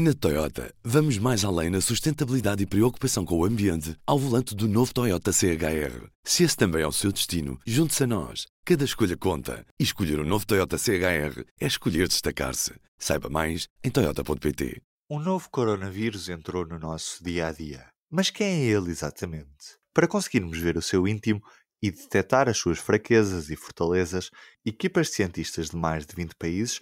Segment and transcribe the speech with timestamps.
[0.00, 4.68] Na Toyota, vamos mais além na sustentabilidade e preocupação com o ambiente ao volante do
[4.68, 6.06] novo Toyota CHR.
[6.22, 8.46] Se esse também é o seu destino, junte-se a nós.
[8.64, 9.66] Cada escolha conta.
[9.76, 12.74] E escolher o um novo Toyota CHR é escolher destacar-se.
[12.96, 14.80] Saiba mais em Toyota.pt.
[15.10, 17.84] Um novo coronavírus entrou no nosso dia a dia.
[18.08, 19.80] Mas quem é ele exatamente?
[19.92, 21.42] Para conseguirmos ver o seu íntimo
[21.82, 24.30] e detectar as suas fraquezas e fortalezas,
[24.64, 26.80] equipas de cientistas de mais de 20 países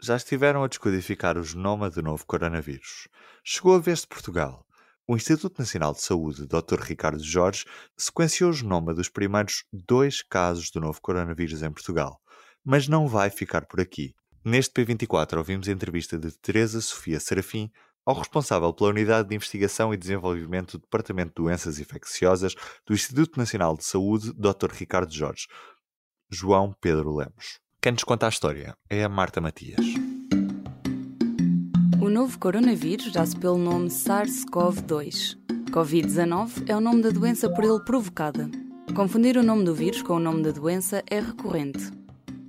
[0.00, 3.08] já estiveram a descodificar o genoma do novo coronavírus.
[3.44, 4.64] Chegou a vez de Portugal.
[5.06, 6.80] O Instituto Nacional de Saúde, Dr.
[6.80, 7.64] Ricardo Jorge,
[7.96, 12.20] sequenciou o genoma dos primeiros dois casos do novo coronavírus em Portugal.
[12.64, 14.14] Mas não vai ficar por aqui.
[14.44, 17.70] Neste P24 ouvimos a entrevista de Teresa Sofia Serafim
[18.04, 22.54] ao responsável pela Unidade de Investigação e Desenvolvimento do Departamento de Doenças Infecciosas
[22.86, 24.72] do Instituto Nacional de Saúde, Dr.
[24.72, 25.46] Ricardo Jorge,
[26.30, 27.60] João Pedro Lemos.
[27.80, 29.86] Quem nos conta a história é a Marta Matias.
[32.02, 35.38] O novo coronavírus dá-se pelo nome SARS-CoV-2.
[35.70, 38.50] Covid-19 é o nome da doença por ele provocada.
[38.96, 41.92] Confundir o nome do vírus com o nome da doença é recorrente.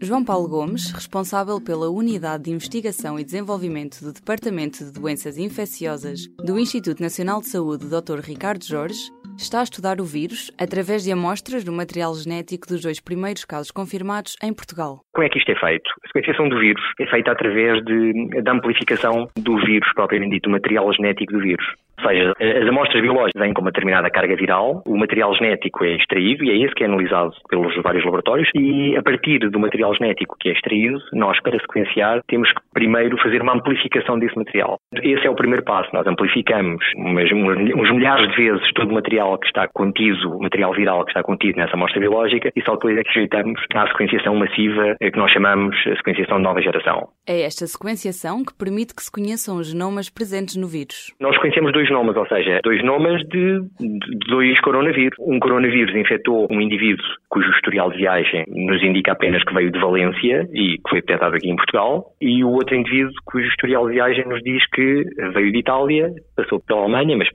[0.00, 6.26] João Paulo Gomes, responsável pela Unidade de Investigação e Desenvolvimento do Departamento de Doenças Infecciosas
[6.42, 8.20] do Instituto Nacional de Saúde Dr.
[8.20, 13.00] Ricardo Jorge, está a estudar o vírus através de amostras do material genético dos dois
[13.00, 15.00] primeiros casos confirmados em Portugal.
[15.14, 15.88] Como é que isto é feito?
[16.04, 20.52] A sequenciação do vírus é feita através de, da amplificação do vírus, propriamente dito, do
[20.52, 21.64] material genético do vírus.
[21.98, 25.96] Ou seja, as amostras biológicas vêm com uma determinada carga viral, o material genético é
[25.96, 29.94] extraído e é esse que é analisado pelos vários laboratórios e a partir do material
[29.94, 34.78] genético que é extraído, nós para sequenciar temos que primeiro fazer uma amplificação desse material.
[34.94, 39.38] Esse é o primeiro passo, nós amplificamos umas, uns milhares de vezes todo o material
[39.38, 42.96] que está contido, o material viral que está contido nessa amostra biológica e só depois
[42.96, 47.08] é que sujeitamos à sequenciação massiva que nós chamamos a sequenciação de nova geração.
[47.26, 51.12] É esta sequenciação que permite que se conheçam os genomas presentes no vírus.
[51.20, 55.16] Nós conhecemos dois genomas, ou seja, dois genomas de, de dois coronavírus.
[55.18, 59.78] Um coronavírus infectou um indivíduo cujo historial de viagem nos indica apenas que veio de
[59.78, 63.94] Valência e que foi detectado aqui em Portugal, e o outro indivíduo cujo historial de
[63.94, 65.04] viagem nos diz que
[65.34, 67.28] veio de Itália, passou pela Alemanha, mas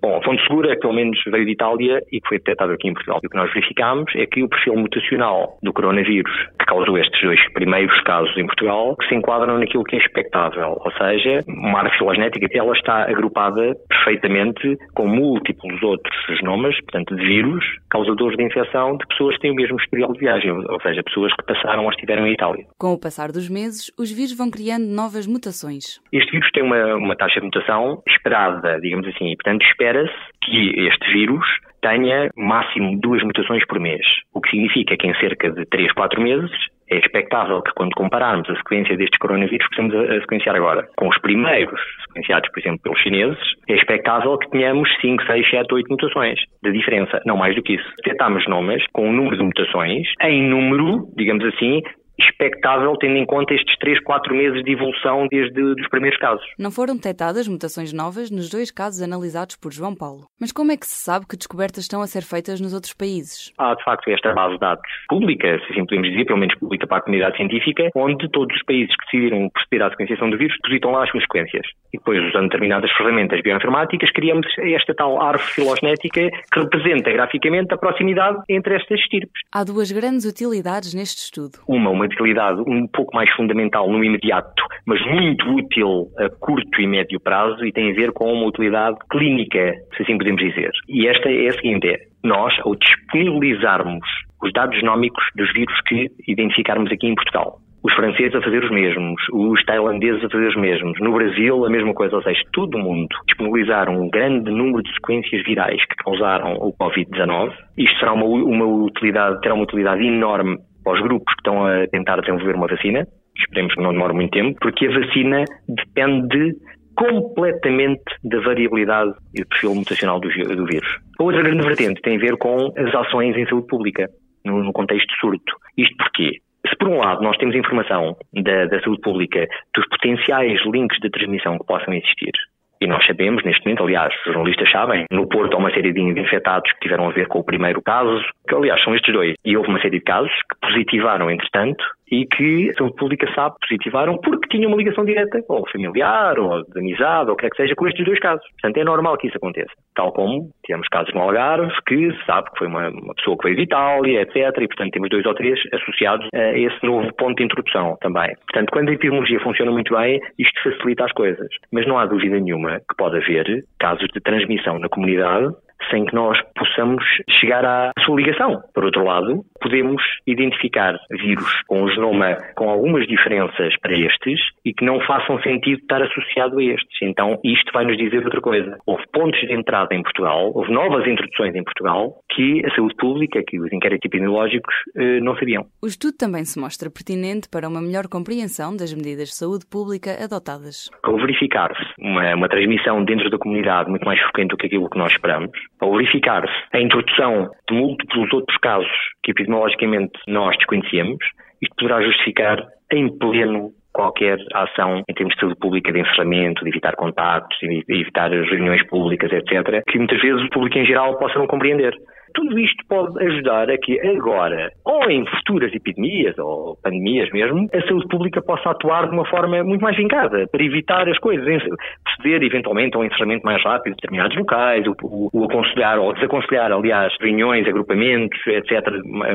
[0.00, 2.94] Bom, a fonte segura pelo menos veio de Itália e que foi detectado aqui em
[2.94, 3.20] Portugal.
[3.22, 7.20] E o que nós verificámos é que o perfil mutacional do coronavírus que causou estes
[7.22, 11.98] dois primeiros casos em Portugal se enquadram naquilo que é expectável, ou seja, uma árvore
[11.98, 18.96] filogenética ela está agrupada perfeitamente com múltiplos outros genomas, portanto, de vírus causadores de infecção
[18.96, 21.90] de pessoas que têm o mesmo historial de viagem, ou seja, pessoas que passaram ou
[21.90, 22.64] estiveram em Itália.
[22.78, 26.00] Com o passar dos meses, os vírus vão criando novas mutações.
[26.12, 30.88] Este vírus tem uma, uma taxa de mutação esperada, digamos assim, e, portanto, espera-se que
[30.88, 31.46] este vírus
[31.80, 36.20] tenha máximo duas mutações por mês, o que significa que em cerca de 3, 4
[36.20, 36.50] meses
[36.90, 41.08] é expectável que quando compararmos a sequência destes coronavírus que estamos a sequenciar agora com
[41.08, 45.88] os primeiros sequenciados, por exemplo, pelos chineses, é expectável que tenhamos 5, 6, 7, 8
[45.90, 47.88] mutações de diferença, não mais do que isso.
[47.98, 51.82] Detectamos nomes com um número de mutações em número, digamos assim,
[52.18, 56.44] expectável tendo em conta estes 3, 4 meses de evolução desde os primeiros casos.
[56.58, 60.26] Não foram detectadas mutações novas nos dois casos analisados por João Paulo.
[60.40, 63.52] Mas como é que se sabe que descobertas estão a ser feitas nos outros países?
[63.58, 66.86] Há, de facto, esta base de dados pública, se assim podemos dizer, pelo menos pública
[66.86, 70.56] para a comunidade científica, onde todos os países que decidiram proceder à sequenciação do vírus
[70.62, 71.66] depositam lá as suas sequências.
[71.92, 77.78] E depois, usando determinadas ferramentas bioinformáticas, criamos esta tal árvore filogenética que representa graficamente a
[77.78, 79.40] proximidade entre estas estirpes.
[79.52, 81.58] Há duas grandes utilidades neste estudo.
[81.66, 86.86] Uma, uma utilidade um pouco mais fundamental no imediato, mas muito útil a curto e
[86.86, 90.70] médio prazo e tem a ver com uma utilidade clínica, se assim podemos dizer.
[90.88, 94.06] E esta é a seguinte, é, nós, ao disponibilizarmos
[94.42, 98.70] os dados genómicos dos vírus que identificarmos aqui em Portugal, os franceses a fazer os
[98.70, 102.76] mesmos, os tailandeses a fazer os mesmos, no Brasil a mesma coisa, ou seja, todo
[102.76, 107.52] o mundo disponibilizar um grande número de sequências virais que causaram o Covid-19.
[107.76, 112.20] Isto será uma, uma utilidade, terá uma utilidade enorme aos grupos que estão a tentar
[112.20, 113.06] desenvolver uma vacina,
[113.36, 116.56] esperemos que não demore muito tempo, porque a vacina depende
[116.96, 120.98] completamente da variabilidade e do perfil mutacional do, do vírus.
[121.18, 124.08] A outra grande vertente tem a ver com as ações em saúde pública,
[124.44, 125.56] no, no contexto surto.
[125.76, 126.40] Isto porquê?
[126.68, 131.08] Se por um lado nós temos informação da, da saúde pública dos potenciais links de
[131.08, 132.32] transmissão que possam existir,
[132.80, 136.00] e nós sabemos, neste momento, aliás, os jornalistas sabem, no Porto há uma série de
[136.00, 139.34] infectados que tiveram a ver com o primeiro caso, que aliás são estes dois.
[139.44, 143.56] E houve uma série de casos que positivaram, entretanto, e que a saúde pública sabe
[143.60, 147.50] positivaram porque tinha uma ligação direta, ou familiar, ou de amizade, ou o que é
[147.50, 148.44] que seja, com estes dois casos.
[148.52, 149.72] Portanto, é normal que isso aconteça.
[149.94, 153.44] Tal como temos casos no Algarve que se sabe que foi uma, uma pessoa que
[153.44, 154.36] veio de Itália, etc.
[154.60, 158.34] E, portanto, temos dois ou três associados a esse novo ponto de introdução também.
[158.46, 161.48] Portanto, quando a epidemiologia funciona muito bem, isto facilita as coisas.
[161.72, 165.52] Mas não há dúvida nenhuma que pode haver casos de transmissão na comunidade
[165.90, 167.04] sem que nós possamos
[167.40, 168.62] chegar à sua ligação.
[168.74, 174.72] Por outro lado, podemos identificar vírus com o genoma com algumas diferenças para estes e
[174.72, 176.98] que não façam sentido estar associado a estes.
[177.02, 178.78] Então, isto vai nos dizer outra coisa.
[178.86, 183.42] Houve pontos de entrada em Portugal, houve novas introduções em Portugal que a saúde pública,
[183.46, 185.66] que os inquéritos epidemiológicos eh, não sabiam.
[185.82, 190.12] O estudo também se mostra pertinente para uma melhor compreensão das medidas de saúde pública
[190.22, 190.90] adotadas.
[191.02, 194.98] Ao verificar-se uma, uma transmissão dentro da comunidade muito mais frequente do que aquilo que
[194.98, 198.90] nós esperamos, ao verificar-se a introdução de múltiplos outros casos
[199.22, 201.18] que epidemiologicamente nós desconhecíamos,
[201.62, 206.70] isto poderá justificar em pleno qualquer ação em termos de saúde pública, de encerramento, de
[206.70, 211.38] evitar contactos, de evitar reuniões públicas, etc., que muitas vezes o público em geral possa
[211.38, 211.94] não compreender.
[212.38, 217.88] Tudo isto pode ajudar a que agora, ou em futuras epidemias ou pandemias mesmo, a
[217.88, 221.60] saúde pública possa atuar de uma forma muito mais vincada para evitar as coisas,
[222.04, 224.94] proceder eventualmente a um encerramento mais rápido de determinados locais, o,
[225.32, 228.86] o, aconselhar ou desaconselhar, aliás, reuniões, agrupamentos, etc.,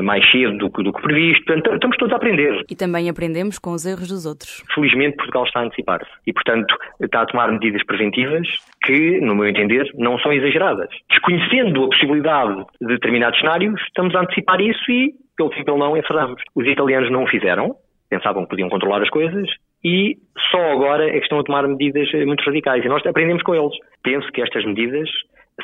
[0.02, 1.44] mais cedo do do que previsto.
[1.44, 2.64] Portanto, estamos todos a aprender.
[2.70, 4.64] E também aprendemos com os erros dos outros.
[4.74, 8.48] Felizmente, Portugal está a antecipar-se e, portanto, está a tomar medidas preventivas
[8.84, 10.88] que, no meu entender, não são exageradas.
[11.10, 15.96] Desconhecendo a possibilidade de determinados cenários, estamos a antecipar isso e, pelo sim pelo não,
[15.96, 16.40] encerramos.
[16.54, 17.74] Os italianos não o fizeram,
[18.10, 19.48] pensavam que podiam controlar as coisas
[19.84, 20.16] e
[20.50, 23.74] só agora é que estão a tomar medidas muito radicais e nós aprendemos com eles.
[24.02, 25.08] Penso que estas medidas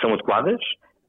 [0.01, 0.61] são adequadas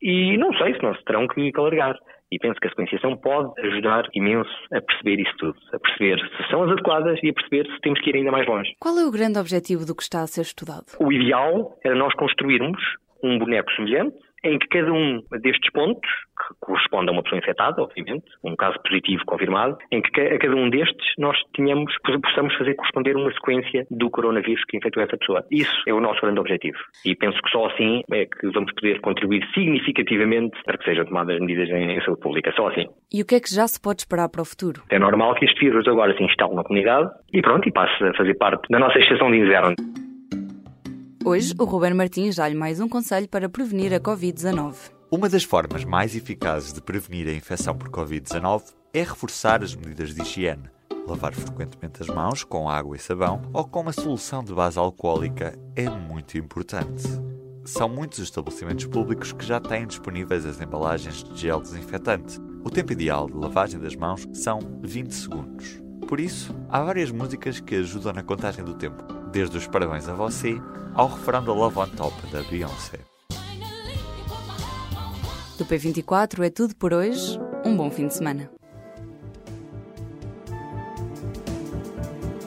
[0.01, 1.95] e não sei se não se terão que alargar.
[2.31, 6.49] E penso que a sequenciação pode ajudar imenso a perceber isso tudo, a perceber se
[6.49, 8.73] são as adequadas e a perceber se temos que ir ainda mais longe.
[8.79, 10.85] Qual é o grande objetivo do que está a ser estudado?
[10.97, 12.81] O ideal era nós construirmos
[13.21, 17.81] um boneco semelhante em que cada um destes pontos, que corresponde a uma pessoa infectada,
[17.81, 21.93] obviamente, um caso positivo confirmado, em que a cada um destes nós tenhamos,
[22.23, 25.45] possamos fazer corresponder uma sequência do coronavírus que infectou essa pessoa.
[25.51, 26.77] Isso é o nosso grande objetivo.
[27.05, 31.39] E penso que só assim é que vamos poder contribuir significativamente para que sejam tomadas
[31.39, 32.51] medidas em saúde pública.
[32.55, 32.87] Só assim.
[33.13, 34.81] E o que é que já se pode esperar para o futuro?
[34.89, 38.13] É normal que este vírus agora se instale na comunidade e pronto, e passe a
[38.13, 39.75] fazer parte da nossa estação de inverno.
[41.23, 44.75] Hoje, o Ruben Martins dá-lhe mais um conselho para prevenir a Covid-19.
[45.11, 50.15] Uma das formas mais eficazes de prevenir a infecção por Covid-19 é reforçar as medidas
[50.15, 50.63] de higiene.
[51.07, 55.53] Lavar frequentemente as mãos com água e sabão ou com uma solução de base alcoólica
[55.75, 57.03] é muito importante.
[57.65, 62.39] São muitos os estabelecimentos públicos que já têm disponíveis as embalagens de gel desinfetante.
[62.63, 65.81] O tempo ideal de lavagem das mãos são 20 segundos.
[66.07, 70.13] Por isso, há várias músicas que ajudam na contagem do tempo, desde os parabéns a
[70.13, 70.55] você
[70.93, 72.99] ao refrão da Love on Top da Beyoncé.
[75.57, 77.39] Do P24 é tudo por hoje.
[77.63, 78.49] Um bom fim de semana.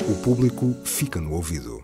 [0.09, 1.84] O público fica no ouvido.